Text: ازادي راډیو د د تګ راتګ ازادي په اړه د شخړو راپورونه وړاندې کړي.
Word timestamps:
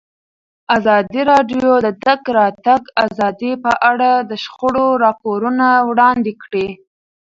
ازادي 0.77 1.21
راډیو 1.31 1.67
د 1.81 1.81
د 1.85 1.89
تګ 2.05 2.21
راتګ 2.37 2.81
ازادي 3.05 3.51
په 3.63 3.71
اړه 3.91 4.11
د 4.29 4.31
شخړو 4.43 4.87
راپورونه 5.05 5.67
وړاندې 5.89 6.33
کړي. 6.43 6.67